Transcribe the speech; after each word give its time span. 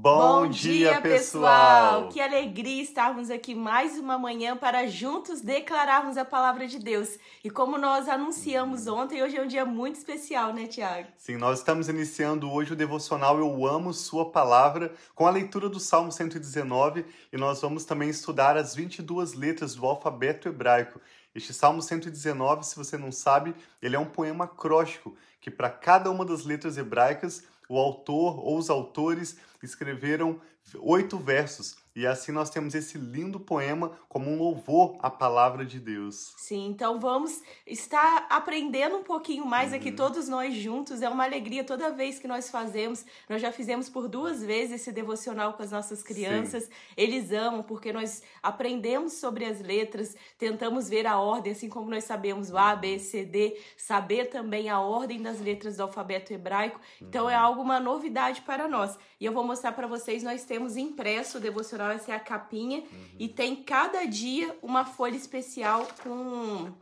Bom, 0.00 0.44
Bom 0.44 0.48
dia, 0.48 0.90
dia 0.90 1.00
pessoal. 1.00 2.02
pessoal! 2.02 2.08
Que 2.10 2.20
alegria 2.20 2.80
estarmos 2.80 3.30
aqui 3.30 3.52
mais 3.52 3.98
uma 3.98 4.16
manhã 4.16 4.56
para 4.56 4.86
juntos 4.86 5.40
declararmos 5.40 6.16
a 6.16 6.24
palavra 6.24 6.68
de 6.68 6.78
Deus. 6.78 7.18
E 7.42 7.50
como 7.50 7.76
nós 7.76 8.08
anunciamos 8.08 8.86
ontem, 8.86 9.20
hoje 9.24 9.36
é 9.36 9.42
um 9.42 9.46
dia 9.48 9.64
muito 9.64 9.96
especial, 9.96 10.52
né, 10.52 10.68
Tiago? 10.68 11.08
Sim, 11.16 11.36
nós 11.36 11.58
estamos 11.58 11.88
iniciando 11.88 12.48
hoje 12.48 12.74
o 12.74 12.76
devocional 12.76 13.40
Eu 13.40 13.66
Amo 13.66 13.92
Sua 13.92 14.30
Palavra 14.30 14.92
com 15.16 15.26
a 15.26 15.30
leitura 15.30 15.68
do 15.68 15.80
Salmo 15.80 16.12
119 16.12 17.04
e 17.32 17.36
nós 17.36 17.60
vamos 17.60 17.84
também 17.84 18.08
estudar 18.08 18.56
as 18.56 18.76
22 18.76 19.34
letras 19.34 19.74
do 19.74 19.84
alfabeto 19.84 20.48
hebraico. 20.48 21.00
Este 21.34 21.52
Salmo 21.52 21.82
119, 21.82 22.64
se 22.64 22.76
você 22.76 22.96
não 22.96 23.10
sabe, 23.10 23.52
ele 23.82 23.96
é 23.96 23.98
um 23.98 24.06
poema 24.06 24.44
acróstico 24.44 25.16
que 25.40 25.50
para 25.50 25.68
cada 25.68 26.08
uma 26.08 26.24
das 26.24 26.44
letras 26.44 26.76
hebraicas 26.76 27.42
o 27.68 27.78
autor 27.78 28.38
ou 28.38 28.58
os 28.58 28.70
autores 28.70 29.36
escreveram 29.62 30.40
oito 30.80 31.18
versos. 31.18 31.76
E 31.98 32.06
assim 32.06 32.30
nós 32.30 32.48
temos 32.48 32.76
esse 32.76 32.96
lindo 32.96 33.40
poema 33.40 33.90
como 34.08 34.30
um 34.30 34.38
louvor 34.38 34.96
à 35.00 35.10
palavra 35.10 35.66
de 35.66 35.80
Deus. 35.80 36.32
Sim, 36.36 36.68
então 36.68 37.00
vamos 37.00 37.42
estar 37.66 38.24
aprendendo 38.30 38.98
um 38.98 39.02
pouquinho 39.02 39.44
mais 39.44 39.72
uhum. 39.72 39.78
aqui 39.78 39.90
todos 39.90 40.28
nós 40.28 40.54
juntos. 40.54 41.02
É 41.02 41.08
uma 41.08 41.24
alegria 41.24 41.64
toda 41.64 41.90
vez 41.90 42.20
que 42.20 42.28
nós 42.28 42.50
fazemos. 42.50 43.04
Nós 43.28 43.42
já 43.42 43.50
fizemos 43.50 43.88
por 43.88 44.06
duas 44.06 44.44
vezes 44.44 44.80
esse 44.80 44.92
devocional 44.92 45.54
com 45.54 45.62
as 45.64 45.72
nossas 45.72 46.00
crianças. 46.00 46.66
Sim. 46.66 46.70
Eles 46.96 47.32
amam 47.32 47.64
porque 47.64 47.92
nós 47.92 48.22
aprendemos 48.40 49.14
sobre 49.14 49.44
as 49.44 49.60
letras, 49.60 50.14
tentamos 50.38 50.88
ver 50.88 51.04
a 51.04 51.18
ordem, 51.18 51.50
assim 51.50 51.68
como 51.68 51.90
nós 51.90 52.04
sabemos 52.04 52.48
o 52.48 52.56
A, 52.56 52.76
B, 52.76 53.00
C, 53.00 53.24
D, 53.24 53.60
saber 53.76 54.26
também 54.26 54.70
a 54.70 54.78
ordem 54.78 55.20
das 55.20 55.40
letras 55.40 55.78
do 55.78 55.82
alfabeto 55.82 56.32
hebraico. 56.32 56.80
Então 57.02 57.28
é 57.28 57.36
uhum. 57.36 57.44
algo 57.44 57.62
uma 57.62 57.80
novidade 57.80 58.42
para 58.42 58.68
nós. 58.68 58.96
E 59.20 59.24
eu 59.24 59.32
vou 59.32 59.42
mostrar 59.42 59.72
para 59.72 59.88
vocês, 59.88 60.22
nós 60.22 60.44
temos 60.44 60.76
impresso 60.76 61.38
o 61.38 61.40
devocional, 61.40 61.87
essa 61.90 62.12
é 62.12 62.14
a 62.14 62.20
capinha, 62.20 62.78
uhum. 62.78 63.06
e 63.18 63.28
tem 63.28 63.56
cada 63.56 64.04
dia 64.04 64.56
uma 64.62 64.84
folha 64.84 65.16
especial 65.16 65.86
com 66.02 66.72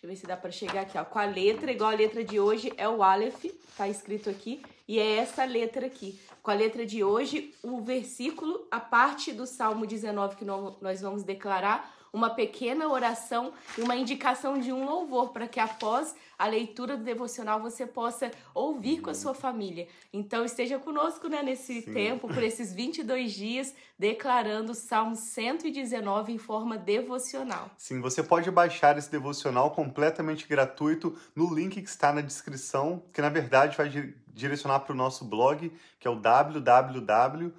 Deixa 0.00 0.06
eu 0.06 0.16
ver 0.16 0.16
se 0.16 0.26
dá 0.26 0.34
para 0.34 0.50
chegar 0.50 0.80
aqui, 0.80 0.96
ó, 0.96 1.04
com 1.04 1.18
a 1.18 1.26
letra, 1.26 1.70
igual 1.70 1.90
a 1.90 1.94
letra 1.94 2.24
de 2.24 2.40
hoje 2.40 2.72
é 2.78 2.88
o 2.88 3.02
Aleph, 3.02 3.44
tá 3.76 3.86
escrito 3.86 4.30
aqui, 4.30 4.62
e 4.88 4.98
é 4.98 5.16
essa 5.18 5.44
letra 5.44 5.84
aqui. 5.86 6.18
Com 6.42 6.50
a 6.50 6.54
letra 6.54 6.86
de 6.86 7.04
hoje, 7.04 7.54
o 7.62 7.82
versículo, 7.82 8.66
a 8.70 8.80
parte 8.80 9.30
do 9.30 9.46
Salmo 9.46 9.86
19 9.86 10.36
que 10.36 10.44
nós 10.46 11.02
vamos 11.02 11.22
declarar, 11.22 11.94
uma 12.12 12.30
pequena 12.30 12.88
oração 12.88 13.52
e 13.76 13.82
uma 13.82 13.96
indicação 13.96 14.58
de 14.58 14.72
um 14.72 14.84
louvor 14.84 15.30
para 15.30 15.46
que 15.46 15.60
após 15.60 16.14
a 16.38 16.46
leitura 16.46 16.96
do 16.96 17.04
devocional 17.04 17.60
você 17.60 17.86
possa 17.86 18.30
ouvir 18.54 19.00
com 19.00 19.10
a 19.10 19.14
sua 19.14 19.34
família. 19.34 19.86
Então 20.12 20.44
esteja 20.44 20.78
conosco 20.78 21.28
né, 21.28 21.42
nesse 21.42 21.82
Sim. 21.82 21.92
tempo, 21.92 22.28
por 22.28 22.42
esses 22.42 22.72
22 22.72 23.32
dias, 23.32 23.74
declarando 23.98 24.72
o 24.72 24.74
Salmo 24.74 25.14
119 25.14 26.32
em 26.32 26.38
forma 26.38 26.76
devocional. 26.78 27.70
Sim, 27.76 28.00
você 28.00 28.22
pode 28.22 28.50
baixar 28.50 28.96
esse 28.96 29.10
devocional 29.10 29.70
completamente 29.70 30.48
gratuito 30.48 31.16
no 31.34 31.54
link 31.54 31.80
que 31.80 31.88
está 31.88 32.12
na 32.12 32.20
descrição, 32.20 33.02
que 33.12 33.20
na 33.20 33.28
verdade 33.28 33.76
vai 33.76 33.90
direcionar 34.28 34.80
para 34.80 34.92
o 34.92 34.96
nosso 34.96 35.24
blog, 35.24 35.72
que 35.98 36.08
é 36.08 36.10
o 36.10 36.16
www.duzi.com 36.16 37.50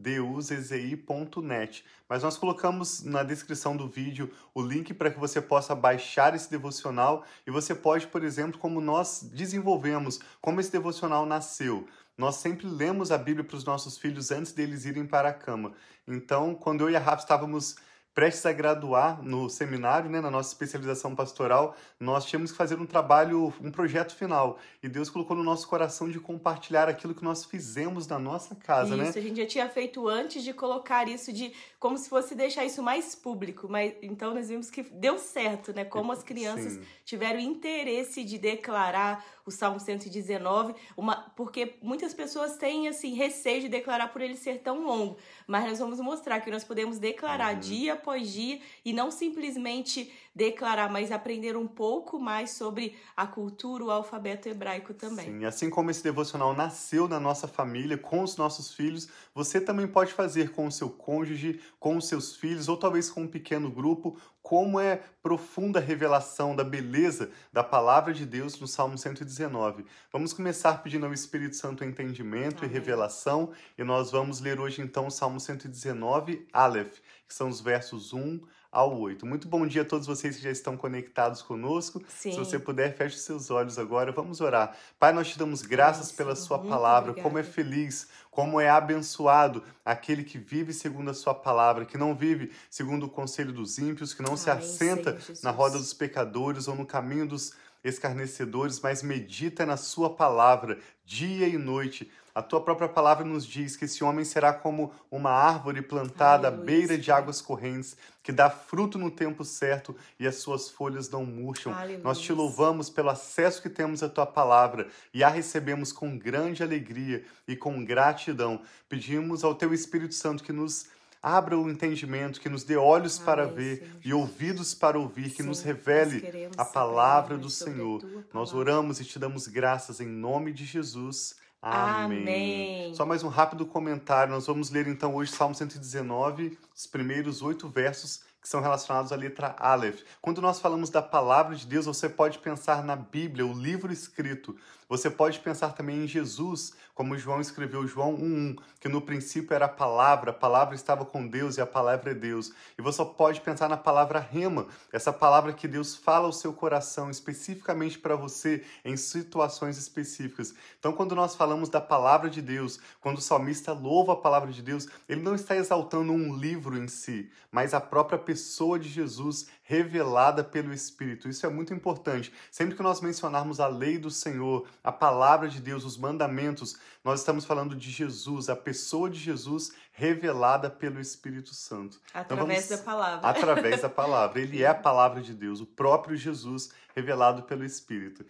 duzzi.net. 0.00 1.84
Mas 2.08 2.22
nós 2.22 2.38
colocamos 2.38 3.04
na 3.04 3.22
descrição 3.22 3.76
do 3.76 3.86
vídeo 3.86 4.32
o 4.54 4.62
link 4.62 4.94
para 4.94 5.10
que 5.10 5.18
você 5.18 5.40
possa 5.40 5.74
baixar 5.74 6.34
esse 6.34 6.50
devocional 6.50 7.24
e 7.46 7.50
você 7.50 7.74
pode, 7.74 8.06
por 8.06 8.24
exemplo, 8.24 8.58
como 8.58 8.80
nós 8.80 9.22
desenvolvemos, 9.32 10.18
como 10.40 10.60
esse 10.60 10.72
devocional 10.72 11.26
nasceu. 11.26 11.86
Nós 12.16 12.36
sempre 12.36 12.66
lemos 12.66 13.12
a 13.12 13.18
Bíblia 13.18 13.44
para 13.44 13.56
os 13.56 13.64
nossos 13.64 13.98
filhos 13.98 14.30
antes 14.30 14.52
deles 14.52 14.84
irem 14.84 15.06
para 15.06 15.28
a 15.28 15.34
cama. 15.34 15.72
Então, 16.06 16.54
quando 16.54 16.82
eu 16.82 16.90
e 16.90 16.96
a 16.96 17.00
Rafa 17.00 17.22
estávamos 17.22 17.76
prestes 18.14 18.44
a 18.44 18.52
graduar 18.52 19.22
no 19.22 19.48
seminário, 19.48 20.10
né, 20.10 20.20
na 20.20 20.30
nossa 20.30 20.52
especialização 20.52 21.14
pastoral, 21.14 21.76
nós 21.98 22.24
tínhamos 22.24 22.50
que 22.50 22.56
fazer 22.56 22.78
um 22.78 22.86
trabalho, 22.86 23.52
um 23.60 23.70
projeto 23.70 24.14
final. 24.14 24.58
E 24.82 24.88
Deus 24.88 25.08
colocou 25.08 25.36
no 25.36 25.44
nosso 25.44 25.68
coração 25.68 26.10
de 26.10 26.18
compartilhar 26.18 26.88
aquilo 26.88 27.14
que 27.14 27.22
nós 27.22 27.44
fizemos 27.44 28.06
na 28.06 28.18
nossa 28.18 28.54
casa, 28.54 28.90
isso, 28.90 28.96
né? 28.96 29.08
Isso, 29.08 29.18
a 29.18 29.22
gente 29.22 29.40
já 29.40 29.46
tinha 29.46 29.68
feito 29.68 30.08
antes 30.08 30.42
de 30.42 30.52
colocar 30.52 31.08
isso 31.08 31.32
de 31.32 31.52
como 31.78 31.96
se 31.96 32.08
fosse 32.08 32.34
deixar 32.34 32.64
isso 32.64 32.82
mais 32.82 33.14
público, 33.14 33.68
mas 33.68 33.94
então 34.02 34.34
nós 34.34 34.48
vimos 34.48 34.70
que 34.70 34.82
deu 34.82 35.18
certo, 35.18 35.72
né? 35.72 35.84
Como 35.84 36.12
as 36.12 36.22
crianças 36.22 36.74
Sim. 36.74 36.82
tiveram 37.04 37.38
interesse 37.38 38.24
de 38.24 38.38
declarar 38.38 39.24
o 39.44 39.50
Salmo 39.50 39.80
119, 39.80 40.74
uma, 40.96 41.30
porque 41.36 41.76
muitas 41.82 42.14
pessoas 42.14 42.56
têm 42.56 42.88
assim 42.88 43.14
receio 43.14 43.62
de 43.62 43.68
declarar 43.68 44.08
por 44.08 44.20
ele 44.20 44.36
ser 44.36 44.60
tão 44.60 44.84
longo, 44.84 45.16
mas 45.46 45.64
nós 45.64 45.78
vamos 45.78 46.00
mostrar 46.00 46.40
que 46.40 46.50
nós 46.50 46.64
podemos 46.64 46.98
declarar 46.98 47.54
uhum. 47.54 47.60
dia 47.60 47.92
após 47.94 48.30
dia 48.30 48.60
e 48.84 48.92
não 48.92 49.10
simplesmente 49.10 50.12
declarar, 50.34 50.90
mas 50.90 51.10
aprender 51.10 51.56
um 51.56 51.66
pouco 51.66 52.18
mais 52.18 52.52
sobre 52.52 52.96
a 53.16 53.26
cultura, 53.26 53.84
o 53.84 53.90
alfabeto 53.90 54.48
hebraico 54.48 54.94
também. 54.94 55.26
Sim, 55.26 55.44
assim 55.44 55.68
como 55.68 55.90
esse 55.90 56.02
devocional 56.02 56.54
nasceu 56.54 57.08
na 57.08 57.18
nossa 57.18 57.48
família, 57.48 57.98
com 57.98 58.22
os 58.22 58.36
nossos 58.36 58.72
filhos, 58.72 59.08
você 59.34 59.60
também 59.60 59.88
pode 59.88 60.12
fazer 60.12 60.50
com 60.52 60.66
o 60.66 60.72
seu 60.72 60.88
cônjuge, 60.88 61.60
com 61.78 61.96
os 61.96 62.06
seus 62.06 62.36
filhos, 62.36 62.68
ou 62.68 62.76
talvez 62.76 63.10
com 63.10 63.22
um 63.22 63.28
pequeno 63.28 63.70
grupo, 63.70 64.16
como 64.42 64.80
é 64.80 65.02
profunda 65.22 65.78
a 65.78 65.82
revelação 65.82 66.56
da 66.56 66.64
beleza 66.64 67.30
da 67.52 67.62
palavra 67.62 68.12
de 68.12 68.24
Deus 68.24 68.58
no 68.58 68.66
Salmo 68.66 68.96
119. 68.96 69.84
Vamos 70.12 70.32
começar 70.32 70.82
pedindo 70.82 71.06
ao 71.06 71.12
Espírito 71.12 71.56
Santo 71.56 71.84
entendimento 71.84 72.64
Amém. 72.64 72.70
e 72.70 72.72
revelação, 72.72 73.52
e 73.76 73.84
nós 73.84 74.10
vamos 74.10 74.40
ler 74.40 74.58
hoje 74.58 74.82
então 74.82 75.06
o 75.06 75.10
Salmo 75.10 75.38
119, 75.38 76.46
Aleph, 76.52 76.98
que 77.28 77.34
são 77.34 77.48
os 77.48 77.60
versos 77.60 78.12
1 78.12 78.40
ao 78.70 78.96
8. 78.98 79.26
Muito 79.26 79.48
bom 79.48 79.66
dia 79.66 79.82
a 79.82 79.84
todos 79.84 80.06
vocês 80.06 80.36
que 80.36 80.42
já 80.42 80.50
estão 80.50 80.76
conectados 80.76 81.42
conosco. 81.42 82.02
Sim. 82.08 82.32
Se 82.32 82.38
você 82.38 82.58
puder, 82.58 82.96
feche 82.96 83.18
seus 83.18 83.50
olhos 83.50 83.78
agora. 83.78 84.12
Vamos 84.12 84.40
orar. 84.40 84.76
Pai, 84.98 85.12
nós 85.12 85.28
te 85.28 85.38
damos 85.38 85.62
graças 85.62 86.12
pela 86.12 86.36
sua 86.36 86.58
palavra. 86.58 87.10
Obrigada. 87.10 87.22
Como 87.22 87.38
é 87.38 87.42
feliz, 87.42 88.08
como 88.30 88.60
é 88.60 88.70
abençoado 88.70 89.64
aquele 89.84 90.22
que 90.22 90.38
vive 90.38 90.72
segundo 90.72 91.10
a 91.10 91.14
sua 91.14 91.34
palavra, 91.34 91.84
que 91.84 91.98
não 91.98 92.14
vive 92.14 92.52
segundo 92.70 93.06
o 93.06 93.10
conselho 93.10 93.52
dos 93.52 93.78
ímpios, 93.78 94.14
que 94.14 94.22
não 94.22 94.32
Ai, 94.32 94.36
se 94.36 94.50
assenta 94.50 95.18
na 95.42 95.50
roda 95.50 95.78
dos 95.78 95.92
pecadores 95.92 96.68
ou 96.68 96.74
no 96.74 96.86
caminho 96.86 97.26
dos 97.26 97.52
escarnecedores, 97.82 98.80
mas 98.80 99.02
medita 99.02 99.64
na 99.64 99.76
sua 99.76 100.10
palavra 100.10 100.78
dia 101.04 101.48
e 101.48 101.58
noite 101.58 102.10
a 102.34 102.40
tua 102.42 102.60
própria 102.60 102.88
palavra 102.88 103.24
nos 103.24 103.44
diz 103.44 103.76
que 103.76 103.86
esse 103.86 104.04
homem 104.04 104.24
será 104.24 104.52
como 104.52 104.92
uma 105.10 105.30
árvore 105.30 105.82
plantada 105.82 106.48
à 106.48 106.50
beira 106.50 106.96
de 106.96 107.10
águas 107.10 107.42
correntes, 107.42 107.96
que 108.22 108.30
dá 108.30 108.48
fruto 108.48 108.96
no 108.96 109.10
tempo 109.10 109.44
certo 109.44 109.96
e 110.18 110.26
as 110.26 110.36
suas 110.36 110.70
folhas 110.70 111.10
não 111.10 111.26
murcham. 111.26 111.72
Aleluia. 111.74 112.00
Nós 112.04 112.20
te 112.20 112.32
louvamos 112.32 112.88
pelo 112.88 113.10
acesso 113.10 113.60
que 113.60 113.68
temos 113.68 114.02
à 114.02 114.08
tua 114.08 114.26
palavra 114.26 114.88
e 115.12 115.24
a 115.24 115.28
recebemos 115.28 115.92
com 115.92 116.16
grande 116.16 116.62
alegria 116.62 117.24
e 117.48 117.56
com 117.56 117.84
gratidão. 117.84 118.62
Pedimos 118.88 119.42
ao 119.42 119.54
teu 119.54 119.74
Espírito 119.74 120.14
Santo 120.14 120.44
que 120.44 120.52
nos 120.52 120.86
abra 121.22 121.58
o 121.58 121.70
entendimento, 121.70 122.40
que 122.40 122.48
nos 122.48 122.64
dê 122.64 122.76
olhos 122.76 123.16
Amém, 123.16 123.26
para 123.26 123.46
ver 123.46 123.78
Senhor 123.78 124.00
e 124.04 124.14
ouvidos 124.14 124.74
para 124.74 124.98
ouvir, 124.98 125.30
que 125.30 125.42
Sim, 125.42 125.48
nos 125.48 125.62
revele 125.62 126.48
a 126.56 126.64
palavra 126.64 127.36
do 127.36 127.50
Senhor. 127.50 128.02
Nós 128.32 128.54
oramos 128.54 129.00
e 129.00 129.04
te 129.04 129.18
damos 129.18 129.46
graças 129.46 130.00
em 130.00 130.06
nome 130.06 130.52
de 130.52 130.64
Jesus. 130.64 131.36
Amém. 131.62 132.22
Amém. 132.22 132.94
Só 132.94 133.04
mais 133.04 133.22
um 133.22 133.28
rápido 133.28 133.66
comentário. 133.66 134.32
Nós 134.32 134.46
vamos 134.46 134.70
ler 134.70 134.86
então 134.88 135.14
hoje 135.14 135.32
Salmo 135.32 135.54
119, 135.54 136.58
os 136.74 136.86
primeiros 136.86 137.42
oito 137.42 137.68
versos 137.68 138.22
que 138.40 138.48
são 138.48 138.62
relacionados 138.62 139.12
à 139.12 139.16
letra 139.16 139.54
Aleph. 139.58 140.00
Quando 140.22 140.40
nós 140.40 140.58
falamos 140.58 140.88
da 140.88 141.02
palavra 141.02 141.54
de 141.54 141.66
Deus, 141.66 141.84
você 141.84 142.08
pode 142.08 142.38
pensar 142.38 142.82
na 142.82 142.96
Bíblia, 142.96 143.44
o 143.44 143.52
livro 143.52 143.92
escrito. 143.92 144.56
Você 144.90 145.08
pode 145.08 145.38
pensar 145.38 145.72
também 145.72 146.02
em 146.02 146.08
Jesus, 146.08 146.72
como 146.96 147.16
João 147.16 147.40
escreveu 147.40 147.86
João 147.86 148.16
1:1, 148.16 148.56
que 148.80 148.88
no 148.88 149.00
princípio 149.00 149.54
era 149.54 149.66
a 149.66 149.68
palavra, 149.68 150.32
a 150.32 150.34
palavra 150.34 150.74
estava 150.74 151.04
com 151.04 151.28
Deus 151.28 151.56
e 151.56 151.60
a 151.60 151.66
palavra 151.66 152.10
é 152.10 152.14
Deus. 152.14 152.52
E 152.76 152.82
você 152.82 153.04
pode 153.04 153.40
pensar 153.40 153.68
na 153.68 153.76
palavra 153.76 154.18
rema, 154.18 154.66
essa 154.92 155.12
palavra 155.12 155.52
que 155.52 155.68
Deus 155.68 155.94
fala 155.94 156.26
ao 156.26 156.32
seu 156.32 156.52
coração 156.52 157.08
especificamente 157.08 158.00
para 158.00 158.16
você 158.16 158.64
em 158.84 158.96
situações 158.96 159.78
específicas. 159.78 160.54
Então, 160.80 160.92
quando 160.92 161.14
nós 161.14 161.36
falamos 161.36 161.68
da 161.68 161.80
palavra 161.80 162.28
de 162.28 162.42
Deus, 162.42 162.80
quando 163.00 163.18
o 163.18 163.22
salmista 163.22 163.72
louva 163.72 164.14
a 164.14 164.16
palavra 164.16 164.50
de 164.50 164.60
Deus, 164.60 164.88
ele 165.08 165.22
não 165.22 165.36
está 165.36 165.54
exaltando 165.54 166.12
um 166.12 166.36
livro 166.36 166.76
em 166.76 166.88
si, 166.88 167.30
mas 167.52 167.74
a 167.74 167.80
própria 167.80 168.18
pessoa 168.18 168.76
de 168.76 168.88
Jesus 168.88 169.46
revelada 169.70 170.42
pelo 170.42 170.72
Espírito. 170.74 171.28
Isso 171.28 171.46
é 171.46 171.48
muito 171.48 171.72
importante. 171.72 172.32
Sempre 172.50 172.74
que 172.74 172.82
nós 172.82 173.00
mencionarmos 173.00 173.60
a 173.60 173.68
lei 173.68 173.98
do 173.98 174.10
Senhor, 174.10 174.66
a 174.82 174.90
palavra 174.90 175.48
de 175.48 175.60
Deus, 175.60 175.84
os 175.84 175.96
mandamentos, 175.96 176.76
nós 177.04 177.20
estamos 177.20 177.44
falando 177.44 177.76
de 177.76 177.88
Jesus, 177.88 178.48
a 178.48 178.56
pessoa 178.56 179.08
de 179.08 179.20
Jesus 179.20 179.72
revelada 179.92 180.68
pelo 180.68 180.98
Espírito 180.98 181.54
Santo. 181.54 182.00
Através 182.12 182.32
então 182.32 182.46
vamos... 182.48 182.68
da 182.68 182.78
palavra. 182.78 183.28
Através 183.28 183.80
da 183.82 183.88
palavra. 183.88 184.40
Ele 184.40 184.60
é 184.60 184.66
a 184.66 184.74
palavra 184.74 185.22
de 185.22 185.32
Deus, 185.32 185.60
o 185.60 185.66
próprio 185.66 186.16
Jesus 186.16 186.70
revelado 186.92 187.44
pelo 187.44 187.64
Espírito. 187.64 188.26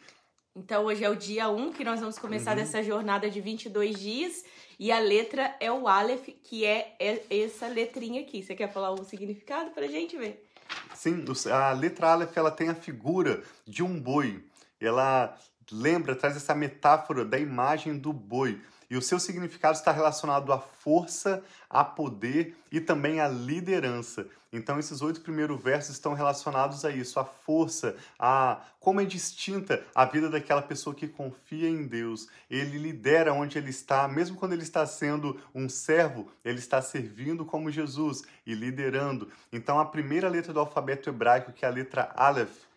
Então 0.54 0.84
hoje 0.84 1.02
é 1.02 1.08
o 1.08 1.16
dia 1.16 1.48
1 1.48 1.56
um 1.56 1.72
que 1.72 1.82
nós 1.82 2.00
vamos 2.00 2.18
começar 2.18 2.50
Uhum. 2.50 2.56
dessa 2.58 2.82
jornada 2.82 3.30
de 3.30 3.40
22 3.40 3.98
dias 3.98 4.44
e 4.78 4.92
a 4.92 4.98
letra 4.98 5.56
é 5.58 5.72
o 5.72 5.88
Aleph, 5.88 6.28
que 6.42 6.66
é 6.66 6.96
é 7.00 7.24
essa 7.30 7.66
letrinha 7.66 8.20
aqui. 8.20 8.42
Você 8.42 8.54
quer 8.54 8.70
falar 8.70 8.90
o 8.90 9.04
significado 9.04 9.70
pra 9.70 9.86
gente 9.86 10.18
ver? 10.18 10.49
Sim, 10.94 11.24
a 11.50 11.72
letra 11.72 12.12
Aleph 12.12 12.36
ela 12.36 12.50
tem 12.50 12.68
a 12.68 12.74
figura 12.74 13.42
de 13.66 13.82
um 13.82 13.98
boi. 13.98 14.44
Ela 14.80 15.36
lembra, 15.72 16.14
traz 16.14 16.36
essa 16.36 16.54
metáfora 16.54 17.24
da 17.24 17.38
imagem 17.38 17.96
do 17.96 18.12
boi. 18.12 18.60
E 18.90 18.96
o 18.96 19.02
seu 19.02 19.20
significado 19.20 19.78
está 19.78 19.92
relacionado 19.92 20.52
à 20.52 20.58
força, 20.58 21.44
a 21.68 21.84
poder 21.84 22.56
e 22.72 22.80
também 22.80 23.20
à 23.20 23.28
liderança. 23.28 24.26
Então, 24.52 24.80
esses 24.80 25.00
oito 25.00 25.20
primeiros 25.20 25.62
versos 25.62 25.94
estão 25.94 26.12
relacionados 26.12 26.84
a 26.84 26.90
isso, 26.90 27.20
a 27.20 27.24
força, 27.24 27.96
a 28.18 28.60
como 28.80 29.00
é 29.00 29.04
distinta 29.04 29.84
a 29.94 30.04
vida 30.04 30.28
daquela 30.28 30.60
pessoa 30.60 30.94
que 30.94 31.06
confia 31.06 31.68
em 31.68 31.86
Deus. 31.86 32.26
Ele 32.50 32.78
lidera 32.78 33.32
onde 33.32 33.58
ele 33.58 33.70
está, 33.70 34.08
mesmo 34.08 34.36
quando 34.36 34.54
ele 34.54 34.64
está 34.64 34.84
sendo 34.86 35.40
um 35.54 35.68
servo, 35.68 36.28
ele 36.44 36.58
está 36.58 36.82
servindo 36.82 37.44
como 37.44 37.70
Jesus 37.70 38.24
e 38.44 38.52
liderando. 38.52 39.30
Então, 39.52 39.78
a 39.78 39.84
primeira 39.84 40.28
letra 40.28 40.52
do 40.52 40.58
alfabeto 40.58 41.08
hebraico, 41.08 41.52
que 41.52 41.64
é 41.64 41.68
a 41.68 41.72
letra 41.72 42.10
Aleph, 42.16 42.69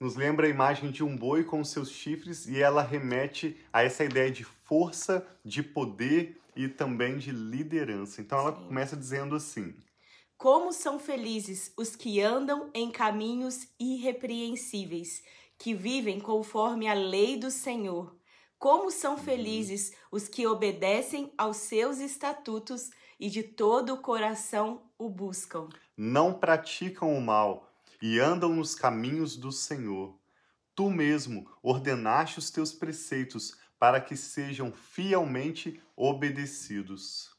nos 0.00 0.14
lembra 0.16 0.46
a 0.46 0.50
imagem 0.50 0.90
de 0.90 1.02
um 1.04 1.16
boi 1.16 1.44
com 1.44 1.62
seus 1.64 1.90
chifres 1.90 2.46
e 2.46 2.60
ela 2.60 2.82
remete 2.82 3.56
a 3.72 3.82
essa 3.82 4.04
ideia 4.04 4.30
de 4.30 4.44
força, 4.44 5.26
de 5.44 5.62
poder 5.62 6.40
e 6.54 6.68
também 6.68 7.18
de 7.18 7.30
liderança. 7.32 8.20
Então 8.20 8.38
ela 8.38 8.52
Sim. 8.52 8.64
começa 8.66 8.96
dizendo 8.96 9.34
assim: 9.34 9.74
Como 10.36 10.72
são 10.72 10.98
felizes 10.98 11.72
os 11.76 11.94
que 11.96 12.20
andam 12.20 12.70
em 12.74 12.90
caminhos 12.90 13.68
irrepreensíveis, 13.78 15.22
que 15.58 15.74
vivem 15.74 16.20
conforme 16.20 16.88
a 16.88 16.94
lei 16.94 17.36
do 17.36 17.50
Senhor. 17.50 18.16
Como 18.58 18.90
são 18.90 19.16
felizes 19.18 19.92
os 20.10 20.28
que 20.28 20.46
obedecem 20.46 21.32
aos 21.38 21.58
seus 21.58 21.98
estatutos 21.98 22.90
e 23.20 23.28
de 23.30 23.42
todo 23.42 23.94
o 23.94 24.02
coração 24.02 24.90
o 24.98 25.08
buscam. 25.08 25.68
não 25.96 26.32
praticam 26.32 27.12
o 27.14 27.20
mal 27.20 27.67
e 28.00 28.18
andam 28.18 28.54
nos 28.54 28.74
caminhos 28.74 29.36
do 29.36 29.50
Senhor. 29.50 30.18
Tu 30.74 30.90
mesmo 30.90 31.50
ordenaste 31.62 32.38
os 32.38 32.50
teus 32.50 32.72
preceitos 32.72 33.56
para 33.78 34.00
que 34.00 34.16
sejam 34.16 34.72
fielmente 34.72 35.80
obedecidos. 35.96 37.30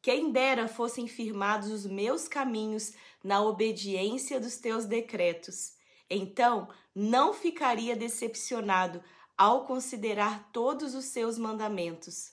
Quem 0.00 0.32
dera 0.32 0.68
fossem 0.68 1.08
firmados 1.08 1.70
os 1.70 1.84
meus 1.84 2.28
caminhos 2.28 2.92
na 3.22 3.42
obediência 3.42 4.40
dos 4.40 4.56
teus 4.56 4.86
decretos. 4.86 5.74
Então 6.08 6.68
não 6.94 7.34
ficaria 7.34 7.94
decepcionado 7.94 9.02
ao 9.36 9.64
considerar 9.64 10.50
todos 10.52 10.94
os 10.94 11.06
seus 11.06 11.36
mandamentos. 11.36 12.32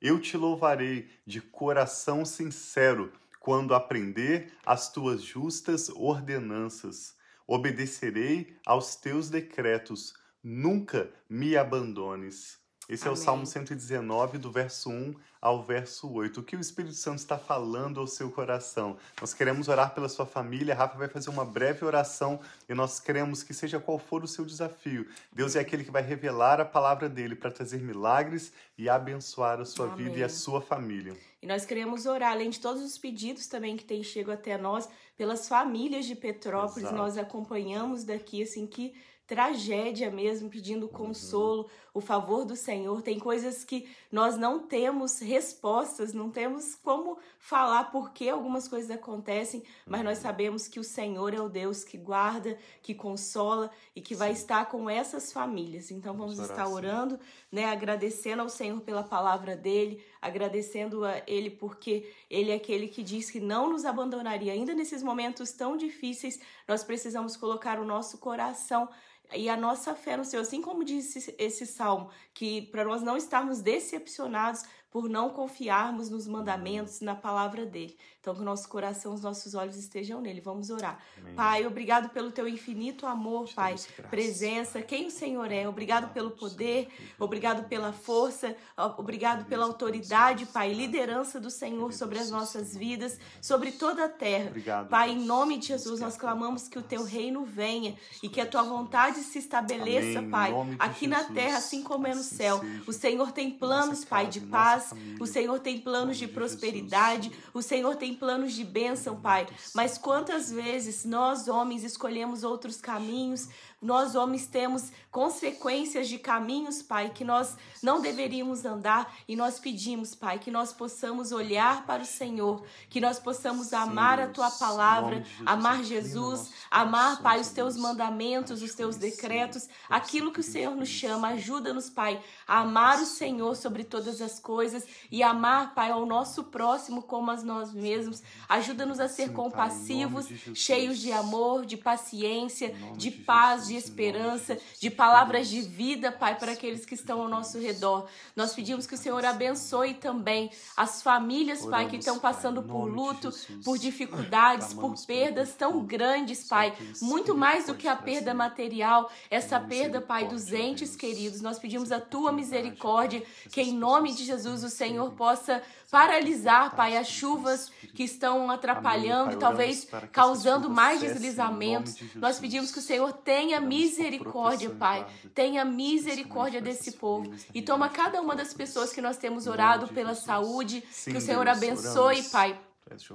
Eu 0.00 0.20
te 0.20 0.36
louvarei 0.36 1.10
de 1.26 1.40
coração 1.40 2.24
sincero 2.24 3.12
quando 3.40 3.74
aprender 3.74 4.52
as 4.64 4.92
tuas 4.92 5.22
justas 5.22 5.88
ordenanças. 5.88 7.15
Obedecerei 7.46 8.56
aos 8.66 8.96
teus 8.96 9.30
decretos. 9.30 10.14
Nunca 10.42 11.10
me 11.28 11.56
abandones. 11.56 12.58
Esse 12.88 13.04
é 13.04 13.10
o 13.10 13.14
Amém. 13.14 13.24
Salmo 13.24 13.46
119, 13.46 14.38
do 14.38 14.50
verso 14.50 14.88
1 14.88 15.14
ao 15.40 15.60
verso 15.60 16.08
8. 16.08 16.38
O 16.38 16.42
que 16.42 16.54
o 16.54 16.60
Espírito 16.60 16.94
Santo 16.94 17.18
está 17.18 17.36
falando 17.36 17.98
ao 17.98 18.06
seu 18.06 18.30
coração? 18.30 18.96
Nós 19.20 19.34
queremos 19.34 19.66
orar 19.66 19.92
pela 19.92 20.08
sua 20.08 20.24
família. 20.24 20.72
A 20.72 20.76
Rafa 20.76 20.96
vai 20.96 21.08
fazer 21.08 21.28
uma 21.30 21.44
breve 21.44 21.84
oração 21.84 22.38
e 22.68 22.74
nós 22.74 23.00
queremos 23.00 23.42
que, 23.42 23.52
seja 23.52 23.80
qual 23.80 23.98
for 23.98 24.22
o 24.22 24.28
seu 24.28 24.44
desafio, 24.44 25.04
Deus 25.32 25.56
é 25.56 25.60
aquele 25.60 25.82
que 25.82 25.90
vai 25.90 26.02
revelar 26.02 26.60
a 26.60 26.64
palavra 26.64 27.08
dele 27.08 27.34
para 27.34 27.50
trazer 27.50 27.80
milagres 27.80 28.52
e 28.78 28.88
abençoar 28.88 29.60
a 29.60 29.64
sua 29.64 29.88
vida 29.88 30.18
e 30.18 30.22
a 30.22 30.26
Amém. 30.26 30.36
sua 30.36 30.62
família. 30.62 31.16
E 31.42 31.46
nós 31.46 31.66
queremos 31.66 32.06
orar, 32.06 32.32
além 32.32 32.50
de 32.50 32.60
todos 32.60 32.82
os 32.82 32.96
pedidos 32.96 33.48
também 33.48 33.76
que 33.76 33.84
têm 33.84 34.02
chego 34.04 34.30
até 34.30 34.56
nós, 34.56 34.88
pelas 35.16 35.48
famílias 35.48 36.06
de 36.06 36.14
Petrópolis, 36.14 36.84
Exato. 36.84 36.96
nós 36.96 37.18
acompanhamos 37.18 38.04
daqui, 38.04 38.42
assim, 38.42 38.64
que 38.64 38.94
tragédia 39.26 40.10
mesmo, 40.10 40.48
pedindo 40.48 40.88
consolo, 40.88 41.68
o 41.92 42.00
favor 42.00 42.44
do 42.44 42.54
Senhor. 42.54 43.02
Tem 43.02 43.18
coisas 43.18 43.64
que 43.64 43.88
nós 44.12 44.36
não 44.36 44.60
temos 44.60 45.18
respostas, 45.18 46.12
não 46.12 46.30
temos 46.30 46.74
como 46.76 47.18
falar 47.38 47.84
por 47.90 48.12
que 48.12 48.28
algumas 48.28 48.68
coisas 48.68 48.90
acontecem, 48.90 49.62
mas 49.86 50.04
nós 50.04 50.18
sabemos 50.18 50.68
que 50.68 50.78
o 50.78 50.84
Senhor 50.84 51.34
é 51.34 51.40
o 51.40 51.48
Deus 51.48 51.82
que 51.82 51.96
guarda, 51.96 52.58
que 52.82 52.94
consola 52.94 53.70
e 53.94 54.00
que 54.00 54.14
vai 54.14 54.34
Sim. 54.34 54.40
estar 54.42 54.66
com 54.66 54.88
essas 54.88 55.32
famílias. 55.32 55.90
Então 55.90 56.14
Vamos 56.16 56.36
vamos 56.36 56.50
estar 56.50 56.68
orando, 56.68 57.18
né, 57.50 57.64
agradecendo 57.66 58.42
ao 58.42 58.48
Senhor 58.48 58.80
pela 58.80 59.02
palavra 59.02 59.56
dele, 59.56 60.04
agradecendo 60.20 61.04
a 61.04 61.22
ele 61.26 61.50
porque 61.50 62.12
ele 62.28 62.50
é 62.50 62.54
aquele 62.54 62.88
que 62.88 63.02
diz 63.02 63.30
que 63.30 63.40
não 63.40 63.70
nos 63.70 63.84
abandonaria. 63.84 64.52
Ainda 64.52 64.74
nesses 64.74 65.02
momentos 65.02 65.52
tão 65.52 65.76
difíceis, 65.76 66.40
nós 66.66 66.84
precisamos 66.84 67.36
colocar 67.36 67.78
o 67.78 67.84
nosso 67.84 68.18
coração 68.18 68.88
e 69.34 69.48
a 69.48 69.56
nossa 69.56 69.94
fé 69.94 70.16
no 70.16 70.24
Senhor, 70.24 70.42
assim 70.42 70.60
como 70.60 70.84
disse 70.84 71.34
esse 71.38 71.66
salmo, 71.66 72.10
que 72.32 72.62
para 72.62 72.84
nós 72.84 73.02
não 73.02 73.16
estarmos 73.16 73.60
decepcionados 73.60 74.62
por 74.96 75.10
não 75.10 75.28
confiarmos 75.28 76.08
nos 76.08 76.26
mandamentos, 76.26 77.02
na 77.02 77.14
palavra 77.14 77.66
dele. 77.66 77.94
Então, 78.18 78.34
que 78.34 78.40
o 78.40 78.44
nosso 78.44 78.66
coração, 78.66 79.12
os 79.12 79.20
nossos 79.20 79.54
olhos 79.54 79.76
estejam 79.76 80.22
nele. 80.22 80.40
Vamos 80.40 80.70
orar. 80.70 80.98
Amém. 81.18 81.34
Pai, 81.34 81.66
obrigado 81.66 82.08
pelo 82.08 82.32
teu 82.32 82.48
infinito 82.48 83.06
amor, 83.06 83.46
Te 83.46 83.54
Pai, 83.54 83.72
graças, 83.74 84.06
presença, 84.08 84.72
Pai. 84.78 84.82
quem 84.82 85.06
o 85.06 85.10
Senhor 85.10 85.52
é. 85.52 85.68
Obrigado 85.68 86.12
pelo 86.14 86.30
poder, 86.30 86.88
obrigado 87.20 87.68
pela 87.68 87.92
força, 87.92 88.56
obrigado 88.96 89.44
pela 89.44 89.66
autoridade, 89.66 90.46
Pai, 90.46 90.72
liderança 90.72 91.38
do 91.38 91.50
Senhor 91.50 91.92
sobre 91.92 92.18
as 92.18 92.30
nossas 92.30 92.74
vidas, 92.74 93.20
sobre 93.40 93.72
toda 93.72 94.06
a 94.06 94.08
terra. 94.08 94.48
Obrigado. 94.48 94.88
Pai, 94.88 95.10
em 95.10 95.24
nome 95.24 95.58
de 95.58 95.66
Jesus, 95.66 96.00
nós 96.00 96.16
clamamos 96.16 96.68
que 96.68 96.78
o 96.78 96.82
teu 96.82 97.04
reino 97.04 97.44
venha 97.44 97.96
e 98.22 98.30
que 98.30 98.40
a 98.40 98.46
tua 98.46 98.62
vontade 98.62 99.18
se 99.18 99.38
estabeleça, 99.38 100.22
Pai, 100.22 100.52
aqui 100.78 101.06
na 101.06 101.22
terra, 101.22 101.58
assim 101.58 101.82
como 101.82 102.06
é 102.06 102.14
no 102.14 102.20
Assim 102.20 102.36
céu. 102.36 102.60
O 102.86 102.92
Senhor 102.94 103.30
tem 103.30 103.50
planos, 103.50 104.04
Pai, 104.04 104.26
de 104.26 104.40
nossa 104.40 104.85
paz. 104.90 105.20
O 105.20 105.26
Senhor 105.26 105.58
tem 105.60 105.80
planos 105.80 106.16
de 106.16 106.28
prosperidade. 106.28 107.32
O 107.52 107.62
Senhor 107.62 107.96
tem 107.96 108.14
planos 108.14 108.52
de 108.52 108.64
bênção, 108.64 109.20
Pai. 109.20 109.46
Mas 109.74 109.98
quantas 109.98 110.50
vezes 110.50 111.04
nós, 111.04 111.48
homens, 111.48 111.82
escolhemos 111.84 112.44
outros 112.44 112.80
caminhos, 112.80 113.48
nós, 113.80 114.14
homens, 114.14 114.46
temos 114.46 114.90
consequências 115.10 116.08
de 116.08 116.18
caminhos, 116.18 116.82
Pai, 116.82 117.10
que 117.10 117.24
nós 117.24 117.56
não 117.82 118.00
deveríamos 118.00 118.64
andar 118.64 119.14
e 119.28 119.36
nós 119.36 119.58
pedimos, 119.58 120.14
Pai, 120.14 120.38
que 120.38 120.50
nós 120.50 120.72
possamos 120.72 121.30
olhar 121.30 121.86
para 121.86 122.02
o 122.02 122.06
Senhor, 122.06 122.64
que 122.88 123.00
nós 123.00 123.18
possamos 123.18 123.72
amar 123.72 124.20
a. 124.20 124.26
Tua 124.26 124.50
palavra, 124.50 125.24
amar 125.46 125.82
Jesus, 125.84 126.52
amar, 126.70 127.22
Pai, 127.22 127.40
os 127.40 127.48
Teus 127.48 127.76
mandamentos, 127.76 128.60
os 128.60 128.70
te 128.70 128.76
Teus 128.76 128.96
decretos, 128.96 129.68
aquilo 129.88 130.32
que 130.32 130.40
o 130.40 130.42
Senhor 130.42 130.74
nos 130.74 130.88
chama. 130.88 131.28
Ajuda-nos, 131.28 131.88
Pai, 131.88 132.22
a 132.46 132.60
amar 132.60 133.00
o 133.00 133.06
Senhor 133.06 133.54
sobre 133.56 133.84
todas 133.84 134.20
as 134.20 134.38
coisas 134.38 134.84
e 135.10 135.22
amar, 135.22 135.74
Pai, 135.74 135.90
ao 135.90 136.04
nosso 136.04 136.44
próximo 136.44 137.02
como 137.02 137.30
a 137.30 137.36
nós 137.36 137.72
mesmos. 137.72 138.22
Ajuda-nos 138.48 139.00
a 139.00 139.08
ser 139.08 139.32
compassivos, 139.32 140.26
cheios 140.54 140.98
de 140.98 141.12
amor, 141.12 141.64
de 141.64 141.76
paciência, 141.76 142.74
de 142.96 143.10
paz, 143.10 143.65
de 143.66 143.74
esperança, 143.74 144.56
de 144.78 144.88
palavras 144.88 145.48
de 145.48 145.60
vida, 145.60 146.12
Pai, 146.12 146.38
para 146.38 146.52
aqueles 146.52 146.86
que 146.86 146.94
estão 146.94 147.20
ao 147.20 147.28
nosso 147.28 147.58
redor. 147.58 148.06
Nós 148.36 148.54
pedimos 148.54 148.86
que 148.86 148.94
o 148.94 148.98
Senhor 148.98 149.24
abençoe 149.24 149.94
também 149.94 150.50
as 150.76 151.02
famílias, 151.02 151.66
Pai, 151.66 151.88
que 151.88 151.96
estão 151.96 152.18
passando 152.18 152.62
por 152.62 152.84
luto, 152.84 153.30
por 153.64 153.76
dificuldades, 153.76 154.72
por 154.72 154.94
perdas 155.04 155.54
tão 155.54 155.84
grandes, 155.84 156.44
Pai. 156.44 156.72
Muito 157.02 157.34
mais 157.34 157.66
do 157.66 157.74
que 157.74 157.88
a 157.88 157.96
perda 157.96 158.32
material, 158.32 159.10
essa 159.30 159.58
perda, 159.58 160.00
Pai, 160.00 160.28
dos 160.28 160.52
entes 160.52 160.94
queridos. 160.94 161.40
Nós 161.40 161.58
pedimos 161.58 161.90
a 161.90 162.00
tua 162.00 162.30
Misericórdia, 162.30 163.22
que 163.50 163.60
em 163.60 163.72
nome 163.72 164.14
de 164.14 164.24
Jesus 164.24 164.62
o. 164.62 164.76
Senhor 164.76 165.10
possa 165.12 165.62
paralisar, 165.90 166.76
Pai, 166.76 166.96
as 166.96 167.08
chuvas 167.08 167.70
que 167.94 168.02
estão 168.02 168.50
atrapalhando, 168.50 169.38
talvez 169.38 169.88
causando 170.12 170.68
mais 170.68 171.00
deslizamentos. 171.00 171.96
Nós 172.14 172.38
pedimos 172.38 172.70
que 172.70 172.78
o 172.78 172.82
Senhor 172.82 173.12
tenha 173.12 173.55
Por 173.60 173.68
misericórdia, 173.68 174.70
Pai. 174.70 175.06
Tenha 175.34 175.64
misericórdia 175.64 176.60
desse 176.60 176.92
povo. 176.92 177.32
E 177.54 177.62
toma 177.62 177.88
cada 177.88 178.20
uma 178.20 178.34
das 178.34 178.52
pessoas 178.52 178.92
que 178.92 179.00
nós 179.00 179.16
temos 179.16 179.46
orado 179.46 179.88
pela 179.88 180.14
saúde. 180.14 180.82
Que 181.04 181.16
o 181.16 181.20
Senhor 181.20 181.46
abençoe. 181.48 182.22
Pai 182.24 182.58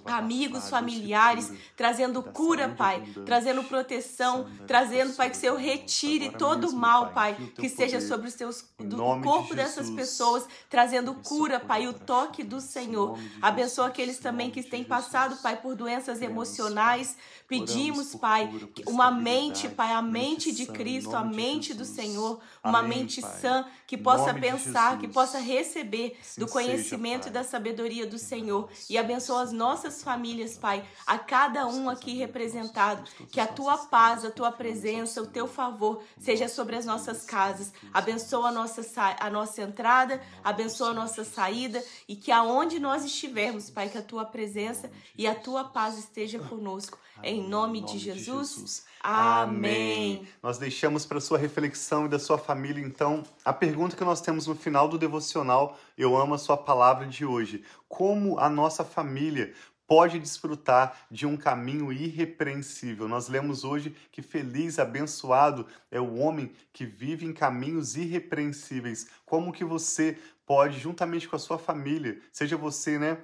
amigos, 0.06 0.70
familiares, 0.70 1.52
trazendo 1.78 2.22
cura, 2.22 2.70
Pai, 2.70 3.02
trazendo 3.26 3.64
proteção, 3.64 4.50
trazendo, 4.68 5.14
Pai, 5.14 5.30
que 5.30 5.38
o 5.38 5.40
Senhor 5.40 5.56
retire 5.56 6.30
todo 6.32 6.70
o 6.70 6.76
mal, 6.76 7.12
Pai, 7.12 7.36
que 7.56 7.70
seja 7.70 8.02
sobre 8.02 8.28
os 8.28 8.34
seus, 8.34 8.66
do 8.78 8.98
corpo 9.22 9.56
dessas 9.56 9.90
pessoas, 9.90 10.46
trazendo 10.70 11.14
cura, 11.16 11.60
Pai, 11.60 11.88
o 11.88 11.94
toque 11.94 12.44
do 12.44 12.60
Senhor. 12.60 13.18
Abençoa 13.42 13.88
aqueles 13.88 14.20
também 14.20 14.52
que 14.52 14.62
têm 14.62 14.84
passado, 14.84 15.38
Pai, 15.38 15.62
por 15.62 15.74
doenças 15.76 16.22
emocionais. 16.22 17.16
Pedimos, 17.48 18.14
Pai, 18.16 18.50
uma 18.88 19.10
mente, 19.10 19.70
Pai, 19.70 19.94
a 19.94 20.02
mente 20.02 20.52
de 20.52 20.66
Cristo, 20.66 21.16
a 21.16 21.24
mente 21.24 21.74
do 21.74 21.86
Senhor, 21.86 22.42
uma 22.64 22.84
mente 22.84 23.22
sã 23.22 23.66
que 23.88 23.98
possa 23.98 24.34
pensar, 24.34 25.00
que 25.00 25.08
possa 25.08 25.40
receber 25.40 26.18
do 26.38 26.48
conhecimento 26.48 27.28
e 27.28 27.32
da 27.32 27.44
sabedoria 27.44 28.06
do 28.06 28.18
Senhor. 28.18 28.70
E 28.90 28.98
abençoa 28.98 29.44
as 29.44 29.52
nossas 29.62 30.02
famílias, 30.02 30.58
Pai, 30.58 30.84
a 31.06 31.20
cada 31.20 31.68
um 31.68 31.88
aqui 31.88 32.16
representado. 32.16 33.08
Que 33.32 33.40
a 33.40 33.46
tua 33.46 33.78
paz, 33.78 34.26
a 34.26 34.32
tua 34.32 34.52
presença, 34.52 35.22
o 35.22 35.28
teu 35.28 35.48
favor 35.48 36.02
seja 36.20 36.48
sobre 36.50 36.76
as 36.76 36.84
nossas 36.84 37.24
casas. 37.24 37.72
Abençoa 37.94 38.50
a 38.50 38.52
nossa, 38.52 38.82
a 39.20 39.30
nossa 39.30 39.62
entrada, 39.62 40.20
abençoa 40.44 40.90
a 40.90 40.94
nossa 40.96 41.24
saída 41.24 41.84
e 42.08 42.16
que 42.16 42.32
aonde 42.32 42.80
nós 42.80 43.06
estivermos, 43.06 43.70
Pai, 43.70 43.88
que 43.88 44.00
a 44.00 44.02
tua 44.02 44.26
presença 44.26 44.90
e 45.16 45.28
a 45.28 45.36
tua 45.36 45.64
paz 45.66 45.96
esteja 45.96 46.40
conosco. 46.40 46.98
Em 47.24 47.48
nome, 47.48 47.82
de 47.82 48.00
Jesus. 48.00 48.84
Amém. 49.00 50.28
Nós 50.42 50.58
deixamos 50.58 51.06
para 51.06 51.20
sua 51.20 51.38
reflexão 51.38 52.06
e 52.06 52.10
da 52.10 52.18
sua 52.18 52.38
família, 52.38 52.84
então, 52.84 53.24
a 53.46 53.54
pergunta 53.54 53.96
que 53.96 54.04
nós 54.04 54.22
temos 54.22 54.48
no 54.48 54.56
final 54.56 54.88
do 54.88 54.98
devocional, 54.98 55.78
eu 56.02 56.18
amo 56.18 56.34
a 56.34 56.38
sua 56.38 56.58
palavra 56.58 57.06
de 57.06 57.24
hoje. 57.26 57.64
Como 57.88 58.40
a 58.40 58.50
nossa 58.50 58.84
família 58.84 59.54
pode 59.86 60.20
desfrutar 60.20 61.06
de 61.12 61.28
um 61.28 61.36
caminho 61.36 61.92
irrepreensível. 61.92 63.08
Nós 63.08 63.28
lemos 63.28 63.64
hoje 63.64 63.96
que 64.12 64.22
feliz, 64.22 64.80
abençoado 64.80 65.68
é 65.92 66.00
o 66.00 66.16
homem 66.16 66.54
que 66.72 66.86
vive 66.86 67.26
em 67.26 67.34
caminhos 67.34 67.98
irrepreensíveis. 67.98 69.08
Como 69.26 69.52
que 69.52 69.66
você 69.66 70.18
pode, 70.46 70.80
juntamente 70.80 71.28
com 71.28 71.36
a 71.36 71.40
sua 71.40 71.60
família, 71.60 72.20
seja 72.32 72.56
você, 72.56 72.98
né, 72.98 73.18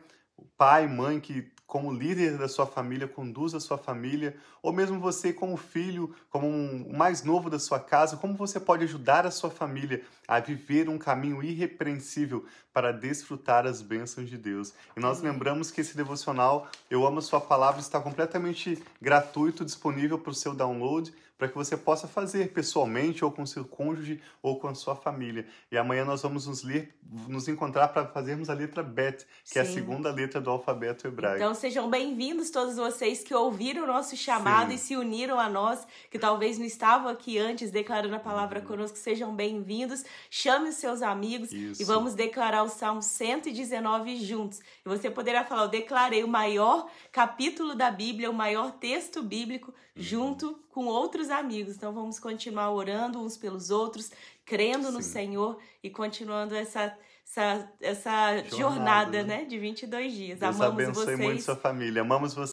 pai, 0.58 0.88
mãe 0.88 1.20
que 1.20 1.52
como 1.68 1.92
líder 1.92 2.38
da 2.38 2.48
sua 2.48 2.66
família, 2.66 3.10
conduz 3.10 3.54
a 3.54 3.60
sua 3.60 3.78
família, 3.78 4.38
ou 4.64 4.72
mesmo 4.72 5.02
você 5.02 5.34
como 5.34 5.58
filho, 5.58 6.16
como 6.30 6.48
um, 6.48 6.88
o 6.88 6.98
mais 6.98 7.24
novo 7.24 7.50
da 7.50 7.60
sua 7.60 7.78
casa, 7.78 8.16
como 8.16 8.34
você 8.36 8.58
pode 8.58 8.86
ajudar 8.86 9.26
a 9.26 9.32
sua 9.32 9.50
família 9.50 10.02
a 10.26 10.40
viver 10.40 10.88
um 10.88 10.98
caminho 10.98 11.44
irrepreensível 11.44 12.46
para 12.74 12.94
desfrutar 12.94 13.68
as 13.68 13.82
bênçãos 13.82 14.30
de 14.30 14.38
Deus. 14.38 14.74
E 14.96 15.00
nós 15.02 15.22
lembramos 15.22 15.70
que 15.70 15.82
esse 15.82 15.98
devocional, 15.98 16.70
Eu 16.90 17.06
Amo 17.06 17.20
a 17.20 17.22
Sua 17.22 17.42
Palavra, 17.42 17.82
está 17.82 18.00
completamente 18.00 18.82
gratuito, 19.02 19.66
disponível 19.66 20.18
para 20.18 20.32
o 20.32 20.36
seu 20.36 20.56
download 20.56 21.14
para 21.38 21.48
que 21.48 21.56
você 21.56 21.78
possa 21.78 22.08
fazer 22.08 22.52
pessoalmente 22.52 23.24
ou 23.24 23.32
com 23.32 23.46
seu 23.46 23.64
cônjuge 23.64 24.20
ou 24.42 24.60
com 24.60 24.68
a 24.68 24.76
sua 24.76 24.96
família. 24.96 25.46
E 25.72 25.78
amanhã 25.78 26.04
nós 26.04 26.24
vamos 26.24 26.48
nos, 26.48 26.64
ler, 26.64 26.96
nos 27.28 27.48
encontrar 27.48 27.90
para 27.90 28.06
fazermos 28.08 28.50
a 28.50 28.54
letra 28.54 28.82
Bet, 28.82 29.26
que 29.44 29.54
Sim. 29.54 29.60
é 29.60 29.62
a 29.62 29.66
segunda 29.66 30.12
letra 30.12 30.42
do 30.42 30.50
alfabeto 30.50 31.08
hebraico. 31.08 31.38
Então 31.38 31.54
sejam 31.58 31.90
bem-vindos 31.90 32.52
todos 32.52 32.76
vocês 32.76 33.24
que 33.24 33.34
ouviram 33.34 33.84
o 33.84 33.88
nosso 33.88 34.16
chamado 34.16 34.70
Sim. 34.70 34.76
e 34.76 34.78
se 34.78 34.96
uniram 34.96 35.40
a 35.40 35.50
nós, 35.50 35.88
que 36.12 36.20
talvez 36.20 36.60
não 36.60 36.66
estavam 36.66 37.10
aqui 37.10 37.40
antes 37.40 37.72
declarando 37.72 38.14
a 38.14 38.20
palavra 38.20 38.60
uhum. 38.60 38.66
conosco. 38.66 38.96
Sejam 38.96 39.36
bem-vindos. 39.36 40.06
Chame 40.30 40.70
os 40.70 40.76
seus 40.76 41.02
amigos 41.02 41.52
Isso. 41.52 41.82
e 41.82 41.86
vamos 41.86 42.14
declarar 42.14 42.62
o 42.62 42.70
Salmo 42.70 43.02
119 43.02 44.18
juntos. 44.18 44.60
E 44.60 44.88
você 44.88 45.10
poderá 45.10 45.44
falar: 45.44 45.64
Eu 45.64 45.70
declarei 45.70 46.24
o 46.24 46.28
maior 46.28 46.90
capítulo 47.12 47.74
da 47.74 47.90
Bíblia, 47.90 48.30
o 48.30 48.34
maior 48.34 48.74
texto 48.74 49.24
bíblico, 49.24 49.72
uhum. 49.72 50.04
junto 50.04 50.60
com 50.70 50.86
outros 50.86 51.32
amigos. 51.32 51.76
Então 51.76 51.92
vamos 51.92 52.20
continuar 52.20 52.70
orando 52.72 53.20
uns 53.20 53.36
pelos 53.36 53.72
outros, 53.72 54.12
crendo 54.46 54.90
Sim. 54.90 54.94
no 54.94 55.02
Senhor 55.02 55.58
e 55.82 55.90
continuando 55.90 56.54
essa 56.54 56.96
essa, 57.28 57.70
essa 57.82 58.38
jornada, 58.50 58.58
jornada 58.58 59.24
né? 59.24 59.46
de 59.46 59.60
22 59.60 60.14
dias. 60.14 60.40
Deus 60.40 60.56
Amamos 60.56 60.84
abençoe 60.84 61.06
vocês. 61.06 61.20
muito 61.20 61.42
sua 61.44 61.56
família. 61.56 62.02
Amamos 62.02 62.34
vocês. 62.34 62.46